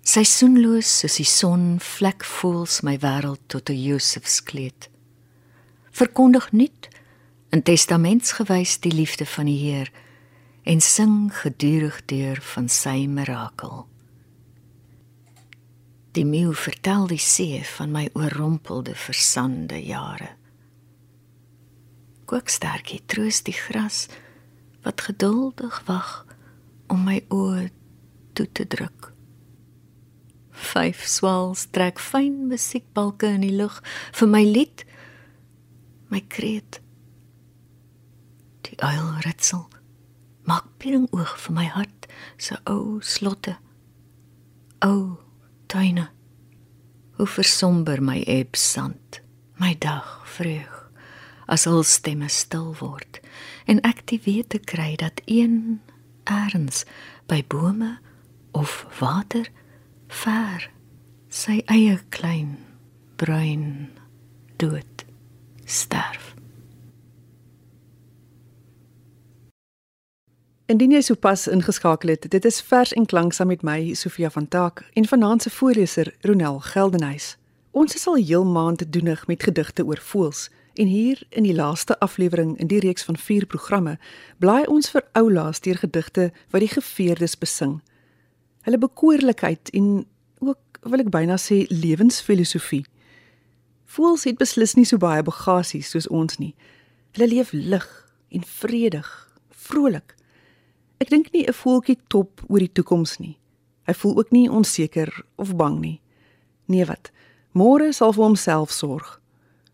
Seisoenloos 0.00 0.98
soos 0.98 1.16
die 1.20 1.28
son 1.28 1.76
vlek 1.80 2.24
voels 2.24 2.80
my 2.80 2.96
wêreld 3.04 3.44
tot 3.46 3.68
'n 3.68 3.82
Josefskleed. 3.82 4.88
Verkondig 5.90 6.52
nuut 6.52 6.88
in 7.50 7.62
testamentsgewys 7.62 8.80
die 8.80 8.92
liefde 8.92 9.26
van 9.26 9.44
die 9.44 9.58
Heer 9.58 9.92
en 10.62 10.80
sing 10.80 11.28
gedurig 11.34 12.04
deur 12.04 12.40
van 12.40 12.68
sy 12.68 13.06
mirakel. 13.06 13.89
Die 16.16 16.26
meeu 16.26 16.52
vertel 16.52 17.06
die 17.06 17.22
see 17.22 17.62
van 17.76 17.94
my 17.94 18.08
oorrompelde 18.18 18.94
versande 18.98 19.78
jare 19.84 20.34
kookstertjie 22.30 23.00
troos 23.10 23.40
die 23.42 23.56
gras 23.56 24.04
wat 24.84 25.02
geduldig 25.08 25.80
wag 25.88 26.10
om 26.90 27.02
my 27.08 27.18
oë 27.34 27.64
toe 28.38 28.46
te 28.54 28.66
druk. 28.70 29.10
Vyf 30.70 31.02
swals 31.10 31.66
trek 31.74 31.98
fyn 32.02 32.46
musiekbalke 32.52 33.32
in 33.34 33.42
die 33.42 33.56
lug 33.56 33.80
vir 34.14 34.30
my 34.30 34.44
lied, 34.46 34.84
my 36.12 36.22
kreet. 36.30 36.78
Die 38.68 38.78
uil 38.78 39.10
ritsel 39.26 39.66
maak 40.46 40.70
piering 40.78 41.08
oog 41.10 41.34
vir 41.46 41.56
my 41.58 41.66
hart 41.74 42.06
se 42.38 42.58
ou 42.70 43.00
slotte. 43.02 43.56
O 44.86 45.18
tuine, 45.70 46.08
hoe 47.16 47.30
versomber 47.30 48.02
my 48.02 48.20
ebsand, 48.26 49.20
my 49.60 49.76
dag 49.78 50.20
vreug 50.24 50.80
as 51.50 51.66
hul 51.66 51.82
stemme 51.82 52.28
stil 52.30 52.70
word 52.78 53.18
en 53.70 53.82
ek 53.86 54.04
die 54.10 54.20
wete 54.24 54.60
kry 54.72 54.94
dat 54.98 55.22
een 55.26 55.80
erns 56.30 56.84
by 57.30 57.42
bome 57.50 57.96
of 58.54 58.84
water 59.00 59.50
ver 60.22 60.68
sy 61.42 61.58
eie 61.74 61.98
klein 62.14 62.54
bruin 63.18 63.90
dood 64.62 65.06
sterf 65.66 66.34
Indien 70.70 70.92
jy 70.94 71.00
sopas 71.02 71.48
ingeskakel 71.50 72.12
het, 72.12 72.28
dit 72.30 72.44
is 72.46 72.60
vers 72.62 72.92
en 72.94 73.06
klank 73.10 73.32
saam 73.34 73.48
met 73.50 73.64
my 73.66 73.94
Sofia 73.98 74.28
van 74.30 74.44
Taak 74.48 74.84
en 74.94 75.06
vanaand 75.10 75.42
se 75.42 75.50
voorleser 75.50 76.12
Ronel 76.22 76.60
Geldenhuys. 76.62 77.32
Ons 77.74 77.96
is 77.98 78.06
al 78.06 78.20
heel 78.20 78.44
maand 78.46 78.84
doenig 78.92 79.24
met 79.26 79.42
gedigte 79.42 79.82
oor 79.84 79.98
voëls 79.98 80.44
en 80.74 80.86
hier 80.86 81.22
in 81.28 81.42
die 81.42 81.54
laaste 81.54 81.98
aflewering 81.98 82.52
in 82.62 82.70
die 82.70 82.78
reeks 82.78 83.02
van 83.02 83.18
4 83.18 83.46
programme 83.50 83.96
blaai 84.38 84.68
ons 84.70 84.92
vir 84.94 85.02
oulaas 85.18 85.58
deur 85.60 85.80
gedigte 85.82 86.28
wat 86.54 86.62
die 86.62 86.70
geveerdes 86.70 87.34
besing. 87.38 87.80
Hulle 88.62 88.78
bekoorlikheid 88.78 89.74
en 89.74 90.06
ook 90.38 90.84
wil 90.86 91.02
ek 91.02 91.10
byna 91.10 91.40
sê 91.48 91.64
lewensfilosofie. 91.66 92.84
Voëls 93.90 94.28
het 94.30 94.38
beslis 94.38 94.78
nie 94.78 94.86
so 94.86 95.02
baie 95.02 95.26
bagasies 95.26 95.90
soos 95.90 96.06
ons 96.06 96.38
nie. 96.38 96.54
Hulle 97.18 97.32
leef 97.34 97.50
lig 97.58 97.90
en 98.30 98.46
vredig, 98.62 99.12
vrolik. 99.66 100.14
Ek 101.00 101.08
dink 101.08 101.32
nie 101.32 101.46
'n 101.48 101.56
voeltjie 101.56 101.98
top 102.08 102.42
oor 102.48 102.58
die 102.58 102.72
toekoms 102.72 103.18
nie. 103.18 103.38
Hy 103.88 103.94
voel 103.94 104.18
ook 104.18 104.30
nie 104.30 104.50
onseker 104.50 105.24
of 105.36 105.56
bang 105.56 105.80
nie. 105.80 106.00
Nee 106.66 106.84
wat? 106.84 107.10
Môre 107.52 107.92
sal 107.92 108.12
vir 108.12 108.24
homself 108.24 108.70
sorg. 108.70 109.20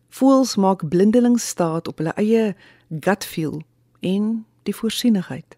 Voels 0.09 0.55
maak 0.55 0.87
blindelings 0.89 1.47
staat 1.47 1.87
op 1.87 1.97
hulle 1.97 2.13
eie 2.15 2.55
gut 2.89 3.25
feel 3.25 3.61
en 3.99 4.45
die 4.63 4.75
voorsienigheid. 4.75 5.57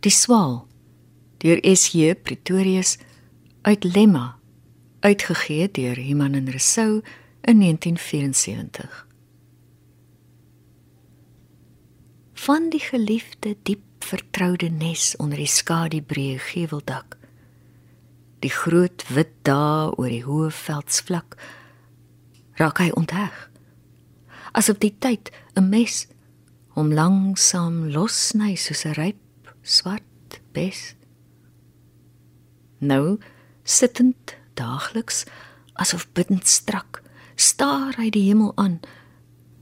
Die 0.00 0.10
swaal 0.10 0.68
deur 1.38 1.58
SJ 1.76 2.14
Pretorius 2.14 2.96
uit 3.62 3.84
Lemma 3.84 4.38
uitgegee 5.00 5.70
deur 5.70 5.98
Iman 5.98 6.34
en 6.34 6.50
Rousseau 6.50 7.02
in 7.42 7.58
1974. 7.58 9.06
Van 12.32 12.70
die 12.70 12.80
geliefde 12.80 13.56
diep 13.62 13.82
vertroude 14.06 14.70
nes 14.70 15.14
onder 15.22 15.38
die 15.42 15.50
skadubreë 15.50 16.38
geveldak 16.52 17.16
die 18.44 18.52
groot 18.52 19.04
wit 19.10 19.32
dae 19.46 19.90
oor 19.96 20.12
die 20.12 20.24
hoë 20.26 20.50
veldsvlak 20.54 21.36
raak 22.60 22.80
hy 22.80 22.90
ontheg. 22.96 23.34
Asof 24.56 24.78
die 24.80 24.94
tyd 25.00 25.30
'n 25.56 25.68
mes 25.68 26.06
hom 26.76 26.92
langsam 26.92 27.88
lossny 27.94 28.56
soos 28.56 28.84
'n 28.86 28.94
ryp 29.00 29.50
swart 29.62 30.40
bes. 30.52 30.94
Nou 32.80 33.18
sittend 33.64 34.36
daagliks 34.54 35.24
asof 35.74 36.06
bidend 36.14 36.46
strak 36.46 37.02
staar 37.36 37.96
hy 37.96 38.10
die 38.10 38.28
hemel 38.28 38.52
aan 38.56 38.80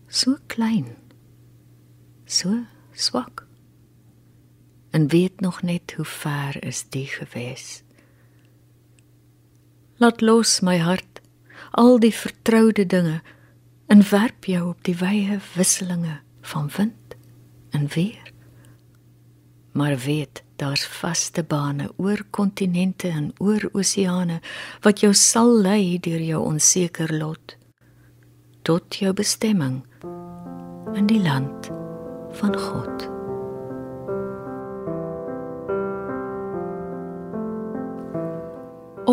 so 0.09 0.37
klein 0.47 0.97
so 2.27 2.67
swak 2.93 3.44
en 4.95 5.09
weet 5.11 5.41
nog 5.43 5.63
net 5.63 5.97
hoe 5.97 6.07
ver 6.19 6.61
is 6.63 6.85
die 6.95 7.07
gewees 7.11 7.83
Laat 10.03 10.21
los 10.21 10.59
my 10.61 10.79
hart 10.83 11.21
al 11.71 12.01
die 12.03 12.15
vertroude 12.15 12.87
dinge 12.87 13.21
en 13.87 14.03
werp 14.11 14.49
jou 14.51 14.63
op 14.73 14.83
die 14.87 14.97
wye 14.99 15.39
wisselinge 15.55 16.19
van 16.43 16.71
wind 16.77 17.15
en 17.71 17.87
weer. 17.95 18.33
Maar 19.73 19.97
weet, 19.99 20.43
daar's 20.57 20.87
vaste 20.87 21.43
bane 21.43 21.91
oor 21.97 22.23
kontinente 22.31 23.09
en 23.09 23.33
oor 23.39 23.69
oseane 23.73 24.41
wat 24.83 25.01
jou 25.03 25.15
sal 25.15 25.55
lei 25.63 25.99
deur 25.99 26.23
jou 26.23 26.43
onseker 26.43 27.15
lot 27.15 27.57
tot 28.63 28.97
jou 28.97 29.13
bestemming 29.13 29.83
in 30.95 31.11
die 31.11 31.21
land 31.23 31.69
van 32.39 32.59
God. 32.59 33.14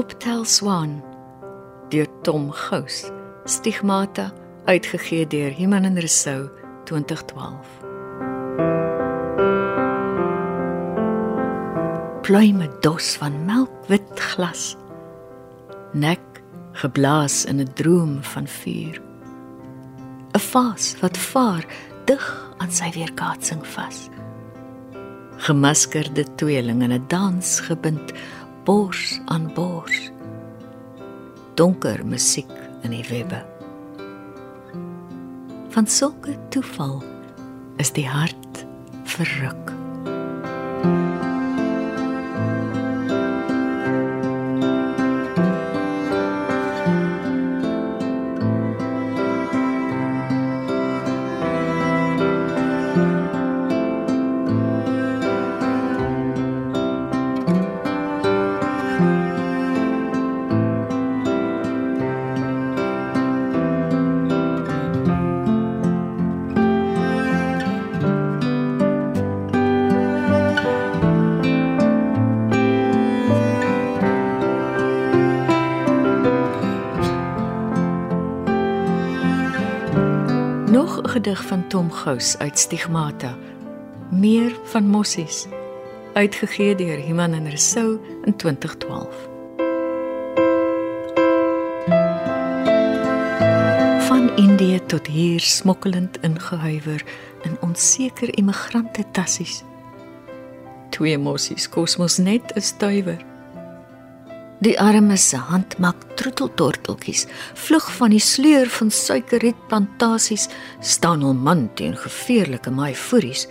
Optel 0.02 0.46
Swan 0.46 1.04
deur 1.90 2.08
Tom 2.24 2.50
Gous. 2.52 3.12
Stigmata 3.46 4.32
uitgegee 4.66 5.28
deur 5.28 5.54
Iman 5.62 5.86
en 5.86 6.00
Resou 6.02 6.50
2012. 6.90 7.68
Pluime 12.26 12.70
dos 12.82 13.12
van 13.22 13.46
melkwit 13.46 14.24
glas. 14.34 14.74
Nek 15.94 16.42
geblaas 16.82 17.46
in 17.46 17.62
'n 17.62 17.74
droom 17.74 18.24
van 18.24 18.48
vuur. 18.48 18.98
'n 20.34 20.40
Vaas 20.40 20.96
wat 21.02 21.18
vaar 21.18 21.66
dig 22.06 22.26
aan 22.58 22.72
sy 22.72 22.90
weerkaatsing 22.98 23.68
vas. 23.68 24.10
Gemaskerde 25.38 26.26
tweeling 26.36 26.82
in 26.82 26.94
'n 26.94 27.06
dans 27.08 27.60
gebind 27.60 28.14
bors 28.63 29.19
aan 29.26 29.54
bors. 29.54 30.12
Donker 31.54 32.06
musiek 32.06 32.52
in 32.82 32.93
die 32.93 33.06
webbe. 33.10 33.41
Van 35.69 35.88
sulke 35.88 36.36
toeval 36.50 37.02
is 37.82 37.91
die 37.95 38.08
hart 38.08 38.65
verruk. 39.04 39.70
Gedig 81.12 81.43
van 81.45 81.67
Tom 81.67 81.91
Gous 81.91 82.38
uit 82.38 82.60
Stigmata. 82.60 83.36
Meer 84.12 84.52
van 84.63 84.88
Mossies. 84.88 85.47
Uitgegee 86.13 86.76
deur 86.76 87.06
Iman 87.06 87.34
en 87.34 87.50
Resou 87.50 88.00
in 88.24 88.36
2012. 88.36 89.30
Van 94.00 94.36
Indië 94.36 94.80
tot 94.86 95.08
hier 95.08 95.39
smokkelend 95.39 96.21
ingehuiwer 96.21 97.04
in 97.41 97.58
onseker 97.62 98.38
immigrante 98.38 99.04
tassies. 99.12 99.63
Twee 100.89 101.17
Mossies 101.17 101.69
kosmos 101.69 102.17
net 102.17 102.54
'n 102.56 102.62
stuiwer. 102.62 103.31
Die 104.62 104.76
armes 104.78 105.24
se 105.32 105.39
hand 105.41 105.80
maak 105.82 106.04
troeteltorteltjies, 106.19 107.24
vlug 107.58 107.88
van 107.97 108.13
die 108.13 108.21
sleur 108.21 108.69
van 108.69 108.91
suikerrietplantasies, 108.93 110.45
staan 110.86 111.24
hul 111.26 111.34
man 111.34 111.63
teen 111.80 111.95
gevaarlike 111.97 112.69
maaivoeries, 112.69 113.47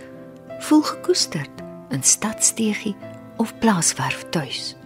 voel 0.69 0.85
gekoesterd 0.87 1.65
in 1.91 2.05
stadsteegie 2.07 2.95
of 3.43 3.51
plaaswerf 3.59 4.23
tuis. 4.31 4.77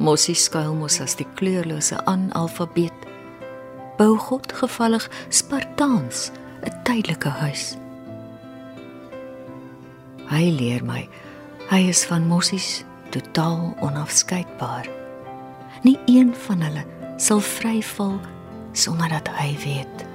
Mosie 0.00 0.36
skuil 0.36 0.72
mos 0.78 0.96
as 1.04 1.18
die 1.20 1.28
kleurlose 1.36 2.00
analfabeet. 2.08 3.04
Bou 3.98 4.16
God 4.16 4.48
gevallig 4.62 5.10
Spartaans 5.28 6.30
'n 6.64 6.72
tydelike 6.88 7.28
huis. 7.28 7.76
Hy 10.32 10.44
leer 10.56 10.84
my, 10.84 11.04
hy 11.68 11.88
is 11.92 12.04
van 12.08 12.26
Mosies 12.26 12.84
totaal 13.14 13.74
onafskeidbaar. 13.80 14.88
Nie 15.82 15.98
een 16.10 16.34
van 16.46 16.62
hulle 16.66 16.84
sal 17.16 17.40
vryval 17.40 18.18
sonder 18.72 19.08
dat 19.08 19.28
hy 19.38 19.54
weet. 19.62 20.06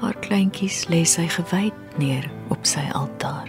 Haar 0.00 0.16
kleintjies 0.20 0.84
lê 0.92 1.04
sy 1.08 1.24
gewyd 1.32 1.96
neer 1.96 2.26
op 2.52 2.66
sy 2.68 2.84
altaar. 2.92 3.48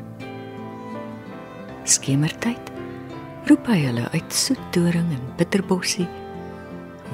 Skemertyd 1.83 2.71
roep 3.49 3.67
hy 3.69 3.81
hulle 3.83 4.07
uit 4.13 4.33
soetdoring 4.33 5.11
en 5.17 5.25
bitterbossie. 5.37 6.07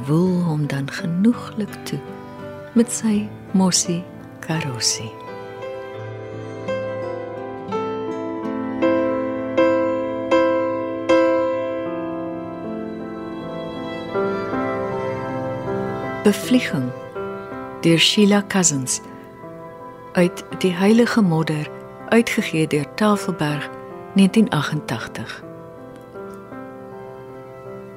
Woel 0.08 0.38
hom 0.46 0.68
dan 0.70 0.88
genoeglik 0.92 1.74
toe 1.90 2.00
met 2.78 2.94
sy 2.94 3.26
mossie 3.58 4.04
karossie. 4.46 5.21
Bevlieging 16.24 16.92
deur 17.82 17.98
Sheila 17.98 18.44
Cousins 18.48 19.02
uit 20.14 20.44
die 20.60 20.74
Heilige 20.74 21.22
Modder 21.22 21.70
uitgegee 22.10 22.68
deur 22.68 22.94
Tafelberg 22.96 23.70
1988 24.16 25.44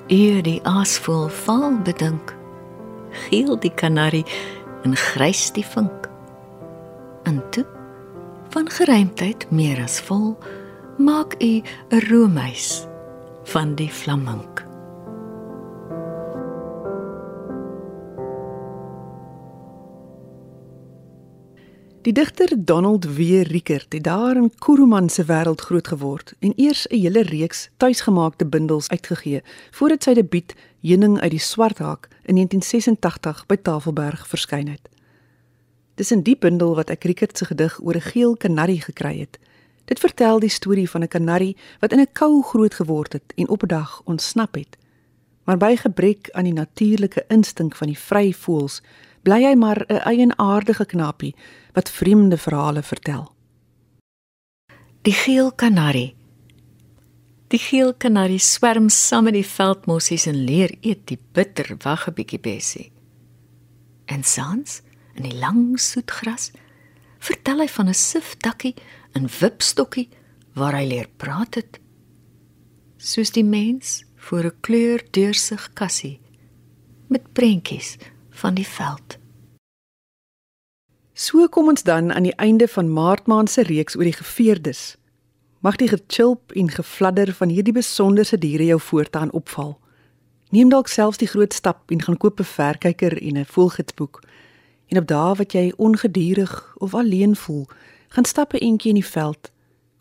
Eer 0.06 0.42
die 0.42 0.60
aasvoël 0.62 1.28
val 1.28 1.78
bedink. 1.84 2.34
Geel 3.10 3.58
die 3.60 3.72
kanarie 3.74 4.24
en 4.84 4.96
grys 4.96 5.50
die 5.52 5.64
vink. 5.64 6.08
En 7.24 7.42
toe 7.50 7.66
van 8.48 8.70
geruimdheid 8.70 9.50
meer 9.50 9.82
as 9.84 10.00
vol 10.00 10.38
maak 10.96 11.36
u 11.42 11.60
'n 11.60 12.04
roomhuis 12.08 12.86
van 13.44 13.74
die 13.74 13.90
flamink. 13.90 14.63
Die 22.04 22.12
digter 22.12 22.50
Donald 22.56 23.16
W. 23.16 23.42
Rickert 23.42 23.92
het 23.92 24.04
daar 24.04 24.36
in 24.36 24.50
Kuruman 24.58 25.08
se 25.08 25.24
wêreld 25.24 25.60
groot 25.60 25.88
geword 25.88 26.34
en 26.38 26.52
eers 26.56 26.86
'n 26.86 27.00
hele 27.00 27.22
reeks 27.22 27.70
tuisgemaakte 27.76 28.46
bundels 28.46 28.88
uitgegee 28.88 29.42
voordat 29.70 30.02
sy 30.02 30.12
debuut 30.14 30.54
Heuning 30.80 31.20
uit 31.20 31.30
die 31.30 31.40
Swart 31.40 31.78
Haak 31.78 32.08
in 32.22 32.34
1986 32.34 33.46
by 33.46 33.56
Tafelberg 33.56 34.28
verskyn 34.28 34.68
het. 34.68 34.88
Dis 35.94 36.10
in 36.10 36.22
die 36.22 36.36
bundel 36.36 36.74
wat 36.74 36.90
ek 36.90 37.04
Rickert 37.04 37.38
se 37.38 37.44
gedig 37.44 37.80
oor 37.80 37.94
'n 37.94 38.00
geel 38.12 38.36
kanarie 38.36 38.80
gekry 38.80 39.18
het. 39.18 39.38
Dit 39.84 39.98
vertel 39.98 40.38
die 40.38 40.50
storie 40.50 40.90
van 40.90 41.02
'n 41.02 41.08
kanarie 41.08 41.56
wat 41.80 41.92
in 41.92 42.00
'n 42.00 42.12
kou 42.12 42.42
groot 42.42 42.74
geword 42.74 43.12
het 43.12 43.32
en 43.34 43.48
op 43.48 43.62
'n 43.62 43.66
dag 43.66 44.02
ontsnap 44.04 44.54
het. 44.54 44.76
Maar 45.44 45.56
by 45.56 45.76
gebrek 45.76 46.30
aan 46.30 46.44
die 46.44 46.52
natuurlike 46.52 47.24
instink 47.28 47.76
van 47.76 47.86
die 47.86 47.98
vryvoëls, 47.98 48.82
bly 49.24 49.40
hy 49.44 49.54
maar 49.56 49.84
'n 49.88 50.04
eienaardige 50.04 50.84
knapie 50.84 51.34
wat 51.72 51.90
vreemde 51.90 52.36
verhale 52.36 52.82
vertel. 52.82 53.34
Die 55.02 55.12
geel 55.12 55.52
kanarie. 55.52 56.14
Die 57.48 57.58
geel 57.58 57.94
kanarie 57.94 58.38
swerm 58.38 58.88
saam 58.88 59.24
met 59.24 59.34
die 59.34 59.46
veldmossies 59.46 60.26
en 60.26 60.44
leer 60.44 60.76
eet 60.80 61.06
die 61.06 61.18
bitter 61.32 61.76
wag 61.82 62.08
'n 62.08 62.14
bietjie 62.14 62.40
bessie. 62.40 62.92
En 64.06 64.24
sans 64.24 64.82
in 65.14 65.22
die 65.22 65.38
lang 65.38 65.80
soet 65.80 66.10
gras 66.10 66.50
vertel 67.18 67.60
hy 67.60 67.68
van 67.68 67.88
'n 67.88 67.94
sifdakkie 67.94 68.74
en 69.12 69.28
wipstokkie 69.40 70.08
waar 70.54 70.74
hy 70.74 70.86
leer 70.86 71.08
praat 71.16 71.54
het. 71.54 71.80
Soos 72.96 73.30
die 73.30 73.44
mens 73.44 74.04
voor 74.16 74.44
'n 74.44 74.60
kleur 74.60 75.04
deursig 75.10 75.72
kassie 75.72 76.20
met 77.08 77.32
prentjies 77.32 77.96
van 78.34 78.54
die 78.54 78.66
veld. 78.66 79.18
So 81.14 81.46
kom 81.48 81.68
ons 81.70 81.82
dan 81.86 82.12
aan 82.12 82.26
die 82.26 82.34
einde 82.42 82.68
van 82.68 82.90
Maartmaand 82.92 83.50
se 83.50 83.62
reeks 83.62 83.96
oor 83.96 84.04
die 84.04 84.18
geveerdes. 84.18 84.96
Mag 85.62 85.76
die 85.76 85.88
gechilp 85.88 86.52
en 86.52 86.70
gefladder 86.70 87.32
van 87.32 87.48
hierdie 87.48 87.72
besonderse 87.72 88.38
diere 88.38 88.66
jou 88.66 88.80
voortaan 88.80 89.32
opval. 89.32 89.78
Neem 90.50 90.68
dalk 90.68 90.90
selfs 90.90 91.22
die 91.22 91.30
groot 91.30 91.54
stap 91.54 91.90
en 91.90 92.02
gaan 92.02 92.18
koop 92.18 92.40
'n 92.40 92.44
verkyker 92.44 93.22
en 93.22 93.38
'n 93.38 93.44
voelgidsboek. 93.44 94.22
En 94.86 94.98
op 94.98 95.06
dae 95.06 95.34
wat 95.34 95.52
jy 95.52 95.72
ongedurig 95.76 96.74
of 96.78 96.94
alleen 96.94 97.36
voel, 97.36 97.66
gaan 98.08 98.24
stap 98.24 98.52
'n 98.52 98.58
entjie 98.58 98.88
in 98.88 99.00
die 99.00 99.10
veld 99.10 99.50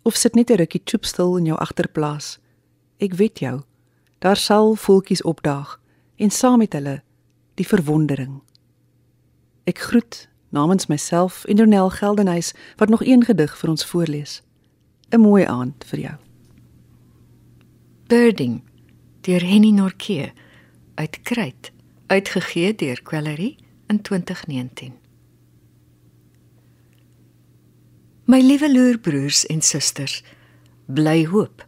of 0.01 0.15
sit 0.15 0.35
net 0.35 0.49
'n 0.49 0.55
rukkie 0.55 0.81
choopstil 0.85 1.37
in 1.37 1.45
jou 1.45 1.59
agterplaas. 1.59 2.39
Ek 2.97 3.13
weet 3.13 3.39
jou. 3.39 3.61
Daar 4.19 4.37
sal 4.37 4.75
voeltjies 4.75 5.21
opdaag 5.21 5.79
en 6.15 6.31
saam 6.31 6.57
met 6.57 6.73
hulle 6.73 7.01
die 7.55 7.67
verwondering. 7.67 8.41
Ek 9.63 9.79
groet 9.79 10.29
namens 10.49 10.87
myself 10.87 11.43
en 11.45 11.55
Donel 11.55 11.89
Geldenhuys 11.89 12.53
wat 12.77 12.89
nog 12.89 13.05
een 13.05 13.25
gedig 13.25 13.57
vir 13.57 13.69
ons 13.69 13.85
voorlees. 13.85 14.41
'n 15.09 15.19
Mooi 15.19 15.45
aand 15.45 15.83
vir 15.85 15.99
jou. 15.99 16.15
Birding 18.07 18.61
deur 19.21 19.41
Henny 19.41 19.71
Norke 19.71 20.31
uit 20.95 21.21
Kruit 21.21 21.71
uitgegee 22.07 22.75
deur 22.75 23.01
Quellery 23.01 23.57
in 23.87 24.01
2019. 24.01 24.93
My 28.25 28.39
liewe 28.41 28.71
loerbroers 28.71 29.45
en 29.45 29.61
susters, 29.61 30.23
bly 30.85 31.25
hoop, 31.25 31.65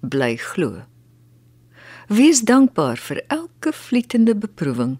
bly 0.00 0.36
glo. 0.36 0.82
Wees 2.08 2.42
dankbaar 2.42 2.96
vir 2.96 3.22
elke 3.26 3.72
vlietende 3.72 4.34
beproewing. 4.34 4.98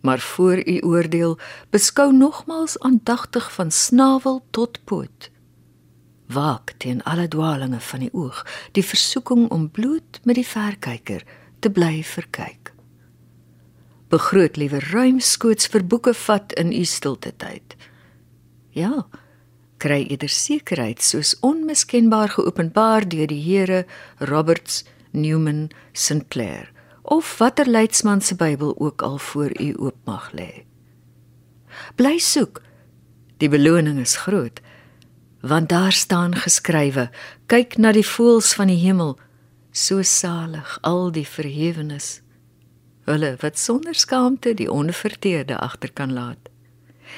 Maar 0.00 0.18
voor 0.18 0.68
u 0.68 0.80
oordeel, 0.80 1.38
beskou 1.70 2.12
nogmals 2.12 2.78
aandagtig 2.78 3.52
van 3.52 3.70
snavel 3.70 4.44
tot 4.50 4.84
poot. 4.84 5.30
Waak 6.26 6.74
teen 6.78 7.02
alle 7.02 7.28
dwaalinge 7.28 7.80
van 7.80 8.00
die 8.04 8.12
oog, 8.12 8.46
die 8.72 8.84
versoeking 8.84 9.48
om 9.50 9.70
bloed 9.70 10.20
met 10.22 10.34
die 10.34 10.46
verkyker 10.46 11.24
te 11.58 11.70
bly 11.70 12.02
verkyk. 12.04 12.72
Begroot 14.08 14.56
liewer 14.56 14.84
ruimskoots 14.92 15.68
vir 15.72 15.84
boeke 15.84 16.14
vat 16.14 16.52
in 16.52 16.72
u 16.72 16.84
stilte 16.84 17.32
tyd. 17.36 17.74
Ja, 18.76 19.08
kry 19.82 20.04
eerder 20.06 20.30
sekerheid 20.32 21.02
soos 21.02 21.34
onmiskenbaar 21.44 22.36
geopenbaar 22.36 23.08
deur 23.08 23.26
die 23.26 23.42
Here 23.42 23.84
Roberts 24.18 24.84
Newman 25.10 25.70
Sinclair 25.92 26.70
of 27.02 27.38
watter 27.38 27.66
leidsman 27.66 28.20
se 28.20 28.34
Bybel 28.36 28.74
ook 28.78 29.02
al 29.02 29.18
voor 29.18 29.60
u 29.60 29.74
oop 29.78 29.96
mag 30.04 30.30
lê. 30.32 30.64
Bly 31.94 32.18
soek. 32.18 32.62
Die 33.36 33.48
beloning 33.48 33.98
is 33.98 34.16
groot. 34.16 34.60
Want 35.40 35.68
daar 35.68 35.92
staan 35.92 36.34
geskrywe: 36.34 37.10
Kyk 37.46 37.76
na 37.76 37.92
die 37.92 38.06
voëls 38.06 38.52
van 38.54 38.66
die 38.66 38.80
hemel, 38.82 39.18
so 39.70 40.02
salig 40.02 40.78
al 40.82 41.12
die 41.12 41.26
verhewenes. 41.26 42.20
Hulle 43.08 43.36
wat 43.40 43.58
sonder 43.58 43.94
skaamte 43.94 44.54
die 44.54 44.70
onverteerde 44.70 45.56
agter 45.56 45.92
kan 45.92 46.12
laat. 46.12 46.50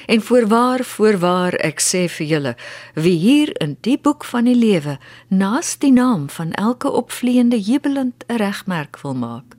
En 0.05 0.21
voorwaar, 0.21 0.83
voorwaar, 0.83 1.53
ek 1.53 1.79
sê 1.79 2.07
vir 2.09 2.27
julle, 2.27 2.55
wie 2.93 3.17
hier 3.17 3.51
in 3.61 3.77
die 3.85 3.97
boek 3.97 4.25
van 4.25 4.49
die 4.49 4.57
lewe 4.57 4.97
naas 5.27 5.77
die 5.77 5.91
naam 5.91 6.29
van 6.29 6.53
elke 6.59 6.91
opvleiende 6.91 7.59
jubelend 7.59 8.23
'n 8.27 8.35
regmerk 8.35 9.01
wil 9.01 9.13
maak, 9.13 9.55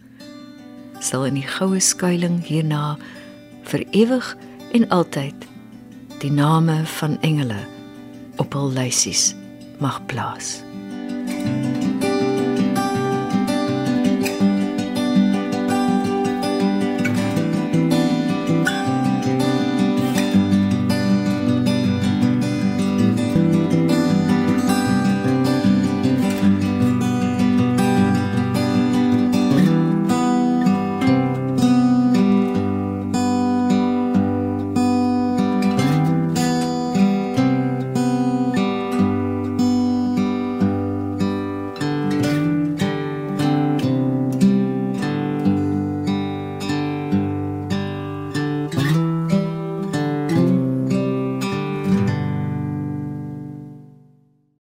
sal 1.00 1.24
in 1.24 1.34
die 1.34 1.48
goue 1.48 1.80
skuilings 1.80 2.46
hierna 2.46 2.98
vir 3.62 3.84
ewig 3.90 4.36
en 4.72 4.88
altyd 4.88 5.46
die 6.18 6.32
name 6.32 6.86
van 6.98 7.18
engele 7.20 7.60
op 8.36 8.52
hul 8.52 8.70
lysies 8.72 9.34
mag 9.78 10.06
plaas. 10.06 10.62
thank 11.26 11.46
you 11.46 11.61